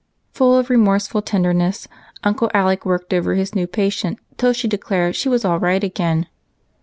[0.33, 1.87] Full of remorseful tenderness.
[2.23, 6.25] Uncle Alec worked over his new patient till she declared she was all right again.